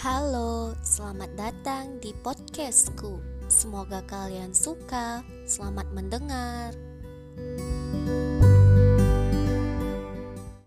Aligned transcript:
Halo, 0.00 0.72
selamat 0.80 1.36
datang 1.36 2.00
di 2.00 2.16
podcastku. 2.24 3.20
Semoga 3.52 4.00
kalian 4.08 4.56
suka. 4.56 5.20
Selamat 5.44 5.92
mendengar. 5.92 6.72